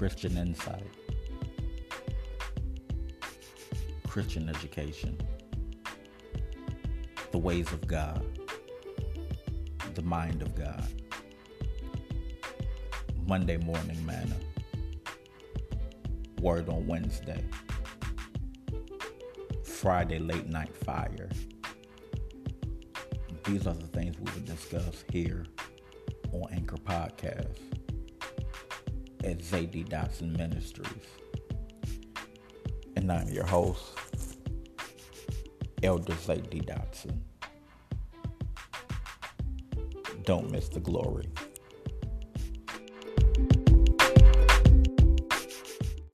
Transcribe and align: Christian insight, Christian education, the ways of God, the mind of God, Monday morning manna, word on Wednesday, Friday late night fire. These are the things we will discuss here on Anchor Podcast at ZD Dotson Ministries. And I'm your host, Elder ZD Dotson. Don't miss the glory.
Christian 0.00 0.38
insight, 0.38 0.86
Christian 4.08 4.48
education, 4.48 5.14
the 7.32 7.36
ways 7.36 7.70
of 7.70 7.86
God, 7.86 8.24
the 9.92 10.00
mind 10.00 10.40
of 10.40 10.54
God, 10.54 10.88
Monday 13.26 13.58
morning 13.58 14.02
manna, 14.06 14.36
word 16.40 16.70
on 16.70 16.86
Wednesday, 16.86 17.44
Friday 19.64 20.18
late 20.18 20.46
night 20.46 20.74
fire. 20.74 21.28
These 23.44 23.66
are 23.66 23.74
the 23.74 23.86
things 23.88 24.16
we 24.18 24.32
will 24.32 24.46
discuss 24.46 25.04
here 25.12 25.44
on 26.32 26.50
Anchor 26.54 26.78
Podcast 26.78 27.79
at 29.24 29.38
ZD 29.38 29.88
Dotson 29.88 30.36
Ministries. 30.36 30.86
And 32.96 33.10
I'm 33.12 33.28
your 33.28 33.46
host, 33.46 33.82
Elder 35.82 36.14
ZD 36.14 36.64
Dotson. 36.66 37.20
Don't 40.24 40.50
miss 40.50 40.68
the 40.68 40.80
glory. 40.80 41.28